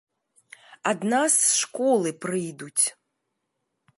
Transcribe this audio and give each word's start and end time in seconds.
Ад 0.91 1.03
нас 1.13 1.33
з 1.43 1.51
школы 1.65 2.09
прыйдуць. 2.27 2.85